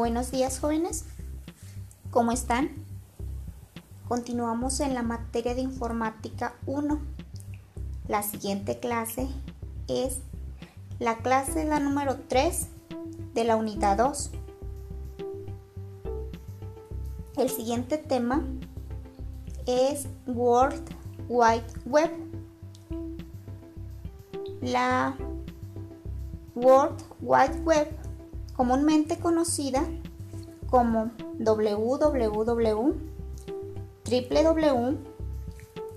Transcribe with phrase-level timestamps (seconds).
[0.00, 1.04] Buenos días jóvenes,
[2.10, 2.70] ¿cómo están?
[4.08, 6.98] Continuamos en la materia de informática 1.
[8.08, 9.28] La siguiente clase
[9.88, 10.20] es
[11.00, 12.68] la clase la número 3
[13.34, 14.30] de la unidad 2.
[17.36, 18.42] El siguiente tema
[19.66, 20.94] es World
[21.28, 22.10] Wide Web.
[24.62, 25.14] La
[26.54, 27.99] World Wide Web
[28.60, 29.88] comúnmente conocida
[30.68, 32.94] como www,
[34.04, 34.98] www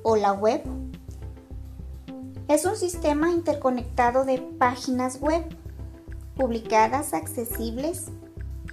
[0.04, 0.62] o la web.
[2.48, 5.44] Es un sistema interconectado de páginas web
[6.38, 8.06] publicadas accesibles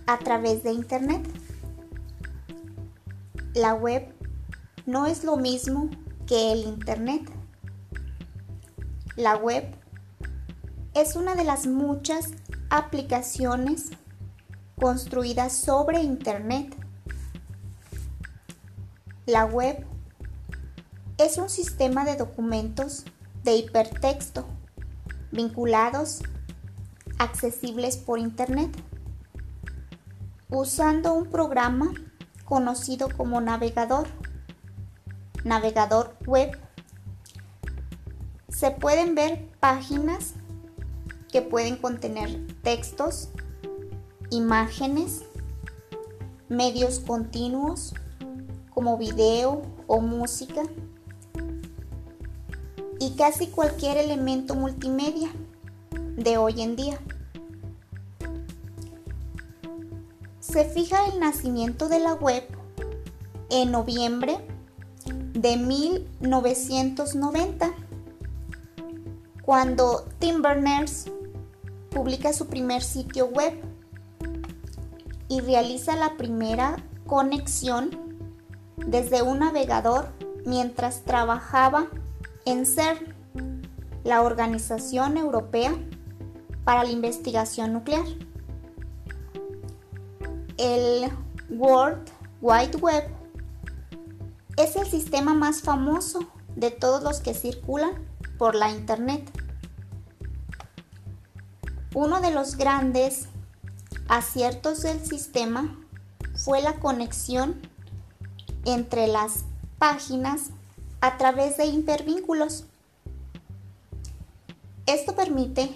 [0.06, 1.26] a través de Internet.
[3.54, 4.14] La web
[4.86, 5.90] no es lo mismo
[6.28, 7.28] que el Internet.
[9.16, 9.79] La web
[10.94, 12.30] es una de las muchas
[12.68, 13.90] aplicaciones
[14.78, 16.74] construidas sobre Internet.
[19.26, 19.86] La web
[21.18, 23.04] es un sistema de documentos
[23.44, 24.46] de hipertexto
[25.30, 26.22] vinculados,
[27.18, 28.76] accesibles por Internet,
[30.48, 31.92] usando un programa
[32.44, 34.08] conocido como navegador,
[35.44, 36.58] navegador web.
[38.48, 40.34] Se pueden ver páginas
[41.30, 43.28] que pueden contener textos,
[44.30, 45.22] imágenes,
[46.48, 47.94] medios continuos
[48.70, 50.62] como video o música
[52.98, 55.30] y casi cualquier elemento multimedia
[56.16, 56.98] de hoy en día.
[60.40, 62.44] Se fija el nacimiento de la web
[63.50, 64.38] en noviembre
[65.32, 67.70] de 1990,
[69.42, 71.06] cuando Tim Berners
[71.90, 73.52] publica su primer sitio web
[75.28, 77.90] y realiza la primera conexión
[78.76, 80.08] desde un navegador
[80.44, 81.88] mientras trabajaba
[82.44, 83.14] en CERN,
[84.04, 85.72] la Organización Europea
[86.64, 88.06] para la Investigación Nuclear.
[90.56, 91.10] El
[91.50, 93.04] World Wide Web
[94.56, 96.20] es el sistema más famoso
[96.56, 97.92] de todos los que circulan
[98.38, 99.30] por la Internet.
[101.94, 103.26] Uno de los grandes
[104.08, 105.76] aciertos del sistema
[106.36, 107.60] fue la conexión
[108.64, 109.44] entre las
[109.78, 110.50] páginas
[111.00, 112.64] a través de hipervínculos.
[114.86, 115.74] Esto permite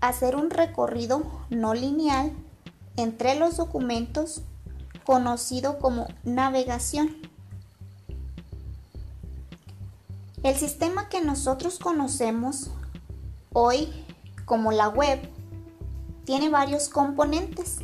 [0.00, 2.32] hacer un recorrido no lineal
[2.96, 4.42] entre los documentos
[5.04, 7.16] conocido como navegación.
[10.44, 12.70] El sistema que nosotros conocemos
[13.52, 13.88] hoy
[14.44, 15.20] como la web
[16.30, 17.78] tiene varios componentes.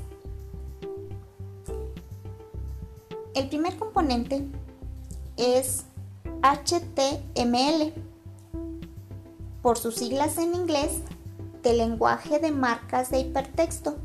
[3.34, 4.46] El primer componente
[5.36, 5.82] es
[6.42, 7.92] HTML,
[9.62, 11.00] por sus siglas en inglés,
[11.64, 13.96] de lenguaje de marcas de hipertexto.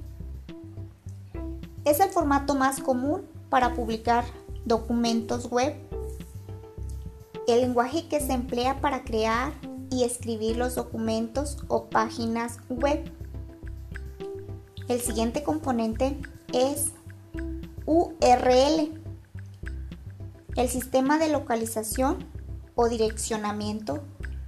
[1.85, 4.25] Es el formato más común para publicar
[4.66, 5.75] documentos web.
[7.47, 9.53] El lenguaje que se emplea para crear
[9.91, 13.21] y escribir los documentos o páginas web.
[14.91, 16.19] El siguiente componente
[16.52, 16.91] es
[17.85, 19.02] URL,
[20.57, 22.25] el sistema de localización
[22.75, 24.03] o direccionamiento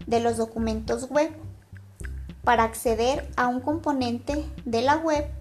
[0.05, 1.31] de los documentos web.
[2.43, 5.31] Para acceder a un componente de la web,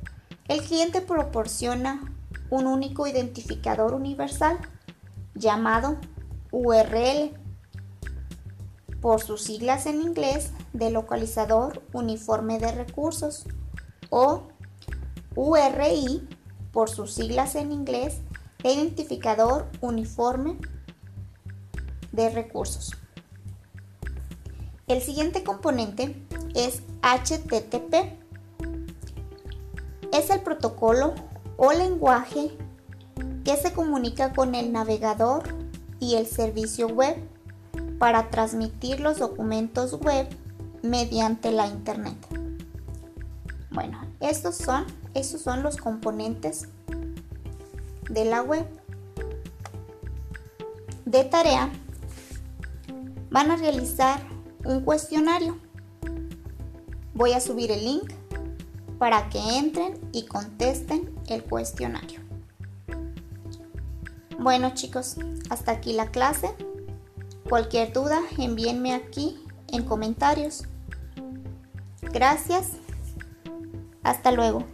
[0.46, 2.14] el cliente proporciona
[2.48, 4.56] un único identificador universal
[5.34, 5.96] llamado
[6.52, 7.36] URL,
[9.00, 13.46] por sus siglas en inglés de localizador uniforme de recursos
[14.08, 14.51] o
[15.34, 16.28] URI,
[16.72, 18.19] por sus siglas en inglés,
[18.65, 20.56] Identificador Uniforme
[22.12, 22.93] de Recursos.
[24.87, 26.16] El siguiente componente
[26.55, 28.19] es HTTP.
[30.12, 31.14] Es el protocolo
[31.56, 32.56] o lenguaje
[33.44, 35.44] que se comunica con el navegador
[35.99, 37.17] y el servicio web
[37.99, 40.29] para transmitir los documentos web
[40.82, 42.17] mediante la Internet.
[43.70, 44.84] Bueno, estos son,
[45.14, 46.69] estos son los componentes
[48.09, 48.67] de la web.
[51.05, 51.70] De tarea,
[53.31, 54.20] van a realizar
[54.64, 55.59] un cuestionario.
[57.14, 58.12] Voy a subir el link
[58.99, 62.20] para que entren y contesten el cuestionario.
[64.38, 65.17] Bueno chicos,
[65.50, 66.55] hasta aquí la clase.
[67.49, 69.38] Cualquier duda, envíenme aquí
[69.69, 70.65] en comentarios.
[72.12, 72.73] Gracias
[74.03, 74.65] hasta luego.